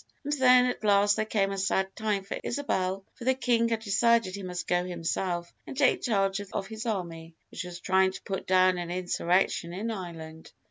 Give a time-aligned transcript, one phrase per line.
[0.23, 3.81] And then at last there came a sad time for Isabel, for the King had
[3.81, 8.21] decided he must go himself and take charge of his army, which was trying to
[8.23, 10.51] put down an insurrection in Ireland.